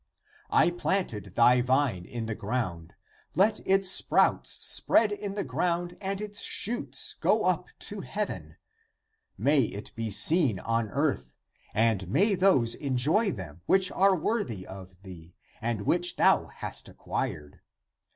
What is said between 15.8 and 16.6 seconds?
which thou